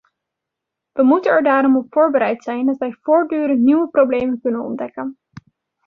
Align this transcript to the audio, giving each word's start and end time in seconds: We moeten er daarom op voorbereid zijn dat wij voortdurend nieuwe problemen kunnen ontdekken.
We 0.95 1.03
moeten 1.03 1.31
er 1.31 1.43
daarom 1.43 1.77
op 1.77 1.85
voorbereid 1.89 2.43
zijn 2.43 2.65
dat 2.65 2.77
wij 2.77 2.97
voortdurend 3.01 3.59
nieuwe 3.61 3.89
problemen 3.89 4.39
kunnen 4.41 4.61
ontdekken. 4.61 5.19